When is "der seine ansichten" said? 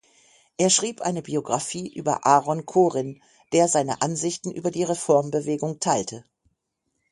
3.53-4.49